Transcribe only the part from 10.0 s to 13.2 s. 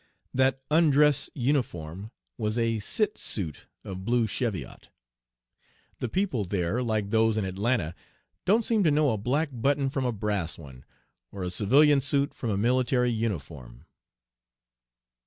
a brass one, or a civilian suit from a military